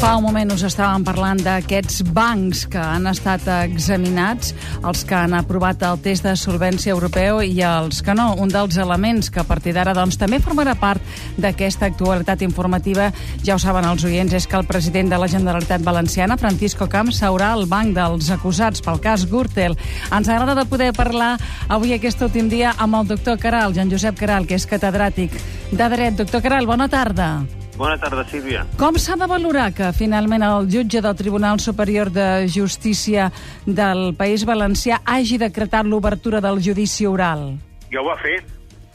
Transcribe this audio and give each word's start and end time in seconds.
Fa 0.00 0.14
un 0.16 0.22
moment 0.24 0.48
us 0.54 0.62
estàvem 0.64 1.02
parlant 1.04 1.42
d'aquests 1.44 1.98
bancs 2.16 2.62
que 2.72 2.80
han 2.80 3.04
estat 3.10 3.44
examinats, 3.52 4.54
els 4.80 5.02
que 5.04 5.12
han 5.18 5.34
aprovat 5.36 5.84
el 5.84 6.00
test 6.00 6.24
de 6.24 6.32
solvència 6.40 6.94
europeu 6.94 7.42
i 7.44 7.60
els 7.68 8.00
que 8.00 8.14
no. 8.16 8.30
Un 8.40 8.48
dels 8.48 8.78
elements 8.80 9.28
que 9.28 9.42
a 9.42 9.44
partir 9.44 9.74
d'ara 9.76 9.92
doncs, 9.92 10.16
també 10.16 10.40
formarà 10.40 10.72
part 10.80 11.04
d'aquesta 11.36 11.90
actualitat 11.90 12.40
informativa, 12.48 13.10
ja 13.44 13.58
ho 13.58 13.60
saben 13.60 13.84
els 13.90 14.08
oients, 14.08 14.32
és 14.32 14.48
que 14.48 14.56
el 14.56 14.64
president 14.64 15.12
de 15.12 15.20
la 15.20 15.28
Generalitat 15.28 15.84
Valenciana, 15.84 16.40
Francisco 16.40 16.88
Camps, 16.88 17.20
seurà 17.20 17.52
al 17.52 17.68
banc 17.68 17.92
dels 18.00 18.32
acusats 18.32 18.80
pel 18.80 19.04
cas 19.04 19.28
Gürtel. 19.28 19.76
Ens 20.08 20.32
agrada 20.32 20.56
de 20.56 20.64
poder 20.64 20.94
parlar 20.96 21.34
avui 21.68 21.92
aquest 21.92 22.24
últim 22.24 22.48
dia 22.48 22.72
amb 22.78 23.02
el 23.02 23.12
doctor 23.12 23.36
Caral, 23.36 23.76
Joan 23.76 23.92
Josep 23.92 24.16
Caral, 24.16 24.48
que 24.48 24.56
és 24.56 24.64
catedràtic 24.64 25.36
de 25.70 25.92
dret. 25.92 26.16
Doctor 26.24 26.40
Caral, 26.40 26.64
bona 26.64 26.88
tarda. 26.88 27.34
Bona 27.80 27.96
tarda, 27.96 28.26
Sílvia. 28.28 28.66
Com 28.76 28.98
s'ha 29.00 29.14
de 29.16 29.24
valorar 29.30 29.70
que 29.72 29.86
finalment 29.96 30.42
el 30.44 30.66
jutge 30.68 31.00
del 31.00 31.14
Tribunal 31.16 31.60
Superior 31.64 32.10
de 32.12 32.44
Justícia 32.52 33.30
del 33.64 34.10
País 34.18 34.44
Valencià 34.44 34.98
hagi 35.08 35.38
decretat 35.40 35.88
l'obertura 35.88 36.42
del 36.44 36.60
judici 36.60 37.06
oral? 37.08 37.54
Ja 37.88 38.02
ho 38.02 38.08
va 38.10 38.18
fer 38.20 38.36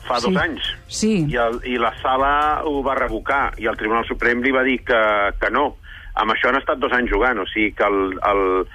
fa 0.06 0.20
Sí. 0.22 0.28
dos 0.30 0.38
anys. 0.38 0.62
Sí. 0.88 1.14
I, 1.34 1.36
el, 1.42 1.58
I 1.66 1.80
la 1.82 1.96
sala 2.04 2.62
ho 2.64 2.84
va 2.86 2.94
revocar, 2.94 3.56
i 3.58 3.66
el 3.66 3.76
Tribunal 3.76 4.06
Suprem 4.06 4.44
li 4.46 4.52
va 4.54 4.62
dir 4.62 4.78
que, 4.86 5.02
que 5.42 5.50
no. 5.50 5.78
Amb 6.14 6.32
això 6.36 6.52
han 6.54 6.62
estat 6.62 6.78
dos 6.78 6.94
anys 6.94 7.10
jugant, 7.10 7.42
o 7.42 7.46
sigui 7.50 7.72
que 7.74 7.84
el, 7.90 8.14
el, 8.22 8.68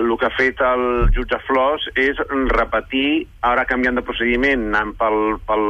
el 0.00 0.16
que 0.16 0.30
ha 0.30 0.36
fet 0.38 0.64
el 0.64 1.12
jutge 1.12 1.36
Flors 1.46 1.84
és 1.94 2.16
repetir, 2.56 3.26
ara 3.44 3.66
canviant 3.68 4.00
de 4.00 4.02
procediment, 4.08 4.70
anant 4.72 4.96
pel, 4.96 5.36
pel, 5.44 5.66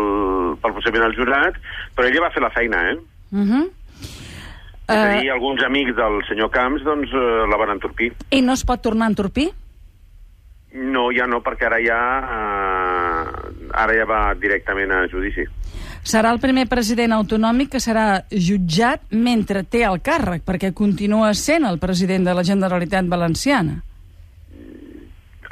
pel 0.62 0.76
procediment 0.78 1.10
al 1.10 1.18
jurat, 1.18 1.58
però 1.96 2.06
ella 2.06 2.28
va 2.28 2.30
fer 2.30 2.46
la 2.46 2.54
feina, 2.54 2.92
eh? 2.92 3.00
Uh 3.32 3.38
-huh. 3.40 3.70
És 4.88 4.96
a 4.96 5.16
Eh, 5.16 5.20
dir, 5.22 5.30
alguns 5.30 5.62
amics 5.64 5.96
del 5.96 6.20
senyor 6.28 6.50
Camps 6.50 6.82
doncs, 6.84 7.08
eh, 7.12 7.46
la 7.48 7.56
van 7.56 7.70
entorpir. 7.70 8.12
I 8.30 8.42
no 8.42 8.52
es 8.52 8.64
pot 8.64 8.82
tornar 8.82 9.06
a 9.06 9.08
entorpir? 9.08 9.50
No, 10.72 11.10
ja 11.12 11.26
no, 11.26 11.42
perquè 11.42 11.66
ara 11.66 11.78
ja, 11.84 11.98
eh, 12.24 13.70
ara 13.72 13.92
ja 13.94 14.04
va 14.08 14.34
directament 14.34 14.90
a 14.92 15.08
judici. 15.08 15.44
Serà 16.02 16.32
el 16.32 16.40
primer 16.40 16.66
president 16.66 17.12
autonòmic 17.12 17.70
que 17.70 17.80
serà 17.80 18.24
jutjat 18.30 19.00
mentre 19.10 19.62
té 19.62 19.84
el 19.84 20.00
càrrec, 20.02 20.42
perquè 20.42 20.72
continua 20.74 21.32
sent 21.34 21.64
el 21.64 21.78
president 21.78 22.24
de 22.24 22.34
la 22.34 22.42
Generalitat 22.42 23.06
Valenciana. 23.06 23.82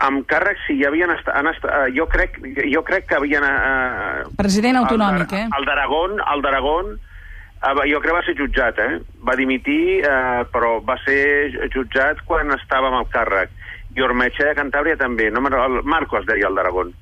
Amb 0.00 0.24
càrrec, 0.26 0.56
sí, 0.66 0.78
ja 0.80 0.88
havien 0.88 1.10
estat... 1.12 1.36
Han 1.36 1.46
estat 1.46 1.70
eh, 1.70 1.92
jo, 1.94 2.06
crec, 2.08 2.40
jo 2.72 2.82
crec 2.82 3.06
que 3.06 3.16
havien... 3.16 3.44
Eh, 3.44 4.24
President 4.36 4.80
autonòmic, 4.80 5.32
el, 5.32 5.38
eh? 5.38 5.48
El 5.58 5.68
d'Aragón, 5.68 6.18
el 6.34 6.42
d'Aragón, 6.42 6.98
jo 7.60 8.00
crec 8.00 8.08
que 8.08 8.16
va 8.16 8.24
ser 8.24 8.36
jutjat, 8.38 8.78
eh? 8.78 9.00
Va 9.26 9.36
dimitir, 9.36 10.00
eh, 10.00 10.44
però 10.52 10.78
va 10.84 10.96
ser 11.04 11.68
jutjat 11.74 12.24
quan 12.24 12.52
estava 12.56 12.88
amb 12.88 13.02
el 13.02 13.08
càrrec. 13.12 13.50
I 13.96 14.02
Ormetge 14.06 14.46
de 14.46 14.54
Cantàbria 14.54 14.96
també, 14.96 15.30
no, 15.30 15.42
el 15.44 15.82
Marco 15.82 16.18
es 16.18 16.26
deia 16.26 16.48
el 16.48 16.54
d'Aragón. 16.54 16.94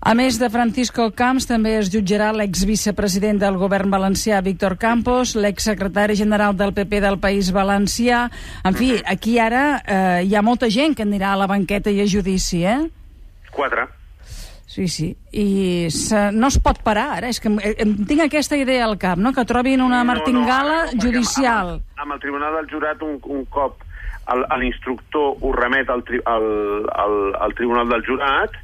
A 0.00 0.14
més 0.16 0.38
de 0.40 0.48
Francisco 0.48 1.10
Camps, 1.12 1.44
també 1.44 1.74
es 1.76 1.90
jutjarà 1.92 2.30
l'exvicepresident 2.32 3.36
del 3.42 3.58
govern 3.60 3.92
valencià, 3.92 4.40
Víctor 4.40 4.78
Campos, 4.80 5.34
l'exsecretari 5.36 6.16
general 6.16 6.56
del 6.56 6.72
PP 6.72 7.02
del 7.04 7.20
País 7.20 7.52
Valencià... 7.52 8.30
En 8.64 8.74
fi, 8.74 8.94
aquí 9.04 9.36
ara 9.38 9.64
eh, 9.84 10.24
hi 10.24 10.34
ha 10.34 10.42
molta 10.42 10.72
gent 10.72 10.96
que 10.96 11.04
anirà 11.04 11.34
a 11.34 11.40
la 11.42 11.50
banqueta 11.50 11.92
i 11.92 12.00
a 12.00 12.08
judici, 12.08 12.64
eh? 12.64 12.80
Quatre. 13.52 13.99
Sí, 14.70 14.86
sí. 14.86 15.16
I 15.34 15.90
se, 15.90 16.30
no 16.30 16.46
es 16.46 16.60
pot 16.62 16.78
parar, 16.86 17.08
ara. 17.18 17.30
És 17.32 17.40
que 17.42 17.50
em, 17.50 17.94
tinc 18.06 18.22
aquesta 18.22 18.54
idea 18.54 18.84
al 18.86 18.94
cap, 19.02 19.18
no?, 19.18 19.32
que 19.34 19.42
trobin 19.42 19.82
una 19.82 20.04
martingala 20.06 20.84
no, 20.84 20.92
no, 20.94 21.02
judicial. 21.02 21.72
Amb, 21.80 21.88
amb, 21.96 22.02
amb 22.04 22.14
el 22.14 22.20
Tribunal 22.22 22.54
del 22.60 22.68
Jurat, 22.70 23.02
un, 23.02 23.16
un 23.34 23.48
cop 23.50 23.82
l'instructor 24.60 25.40
ho 25.42 25.50
remet 25.56 25.90
al, 25.90 26.04
tri, 26.06 26.20
al, 26.22 26.46
al, 26.86 27.16
al 27.34 27.54
Tribunal 27.58 27.90
del 27.90 28.04
Jurat, 28.06 28.54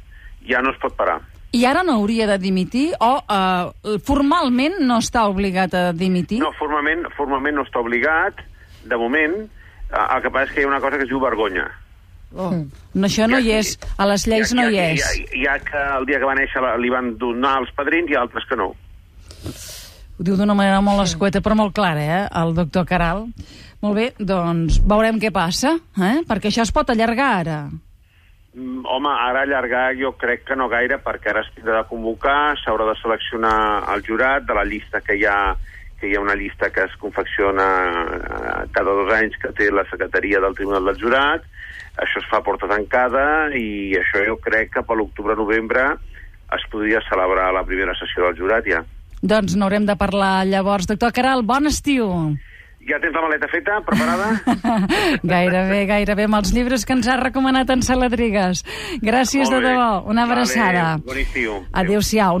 ja 0.47 0.61
no 0.63 0.71
es 0.71 0.79
pot 0.79 0.95
parar. 0.95 1.17
I 1.51 1.65
ara 1.67 1.81
no 1.83 1.97
hauria 1.99 2.27
de 2.29 2.37
dimitir 2.39 2.85
o 3.03 3.09
eh, 3.19 3.97
formalment 4.07 4.79
no 4.87 5.01
està 5.03 5.25
obligat 5.27 5.75
a 5.75 5.83
dimitir? 5.91 6.39
No, 6.39 6.53
formalment, 6.55 7.03
formalment 7.17 7.59
no 7.59 7.67
està 7.67 7.83
obligat, 7.83 8.39
de 8.87 8.99
moment, 8.99 9.35
eh, 9.43 10.07
el 10.07 10.23
que 10.23 10.31
passa 10.31 10.47
és 10.47 10.55
que 10.55 10.63
hi 10.63 10.69
ha 10.69 10.71
una 10.71 10.79
cosa 10.83 10.95
que 10.95 11.07
es 11.07 11.11
diu 11.11 11.19
vergonya. 11.19 11.67
Oh. 12.35 12.51
No, 12.51 13.07
això 13.07 13.27
no 13.29 13.39
hi 13.39 13.53
és. 13.55 13.77
A 13.97 14.07
les 14.09 14.27
lleis 14.27 14.53
no 14.57 14.67
hi 14.69 14.79
és. 14.81 15.03
Hi 15.03 15.23
ha, 15.23 15.37
hi 15.39 15.47
ha 15.47 15.57
que 15.63 15.83
el 15.99 16.07
dia 16.09 16.19
que 16.19 16.27
va 16.29 16.35
néixer 16.37 16.63
li 16.81 16.91
van 16.93 17.13
donar 17.21 17.57
els 17.61 17.71
padrins 17.77 18.11
i 18.11 18.19
altres 18.19 18.45
que 18.49 18.59
no. 18.59 18.73
Ho 20.17 20.25
diu 20.25 20.35
d'una 20.35 20.57
manera 20.57 20.81
molt 20.81 21.03
escueta, 21.05 21.43
però 21.45 21.55
molt 21.55 21.75
clara, 21.77 22.03
eh, 22.03 22.21
el 22.41 22.55
doctor 22.57 22.87
Caral. 22.89 23.27
Molt 23.85 23.95
bé, 23.95 24.07
doncs 24.17 24.79
veurem 24.81 25.19
què 25.21 25.29
passa, 25.33 25.75
eh? 26.01 26.23
perquè 26.25 26.49
això 26.49 26.63
es 26.65 26.73
pot 26.73 26.89
allargar 26.89 27.27
ara. 27.43 27.57
Mm, 28.57 28.81
Home, 28.89 29.11
ara 29.13 29.43
allargar 29.45 29.91
jo 29.99 30.15
crec 30.17 30.47
que 30.47 30.57
no 30.57 30.65
gaire, 30.71 30.97
perquè 31.05 31.29
ara 31.29 31.45
tindrà 31.53 31.83
de 31.83 31.89
convocar, 31.91 32.57
s'haurà 32.63 32.89
de 32.89 32.97
seleccionar 33.03 33.57
el 33.93 34.01
jurat 34.07 34.47
de 34.49 34.57
la 34.57 34.65
llista 34.65 35.03
que 35.05 35.19
hi 35.19 35.27
ha 35.29 35.39
que 35.97 36.09
hi 36.09 36.15
ha 36.15 36.21
una 36.21 36.35
llista 36.37 36.69
que 36.69 36.83
es 36.85 36.95
confecciona 37.01 37.67
eh, 38.05 38.66
cada 38.77 38.93
dos 38.93 39.09
anys 39.17 39.37
que 39.41 39.49
té 39.57 39.71
la 39.73 39.85
secretaria 39.89 40.41
del 40.43 40.55
Tribunal 40.57 40.85
del 40.91 40.99
Jurat, 41.01 41.45
això 41.97 42.21
es 42.21 42.27
fa 42.29 42.39
a 42.41 42.45
porta 42.45 42.69
tancada 42.69 43.49
i 43.57 43.95
això 43.97 44.21
jo 44.27 44.37
crec 44.43 44.75
que 44.75 44.85
per 44.85 44.99
l'octubre-novembre 44.99 45.87
es 46.53 46.65
podria 46.71 47.01
celebrar 47.09 47.49
la 47.55 47.65
primera 47.67 47.95
sessió 47.97 48.27
del 48.27 48.37
jurat 48.37 48.67
ja. 48.69 48.83
Doncs 49.17 49.57
n'haurem 49.57 49.87
de 49.89 49.95
parlar 49.97 50.45
llavors. 50.45 50.85
Doctor 50.87 51.11
Caral, 51.11 51.41
bon 51.43 51.65
estiu. 51.67 52.05
Ja 52.87 52.99
tens 53.03 53.11
la 53.17 53.23
maleta 53.25 53.49
feta, 53.51 53.81
preparada? 53.83 54.27
gairebé, 55.33 55.79
gairebé, 55.89 56.27
amb 56.29 56.37
els 56.37 56.53
llibres 56.55 56.85
que 56.87 56.95
ens 56.95 57.09
ha 57.11 57.17
recomanat 57.19 57.73
en 57.73 57.81
Saladrigues. 57.83 58.61
Gràcies 59.03 59.49
de 59.51 59.59
debò. 59.59 59.89
Una 60.07 60.23
Vale, 60.23 60.45
abraçada. 60.45 60.85
bon 61.03 61.17
estiu. 61.19 61.57
Adéu-siau. 61.73 62.35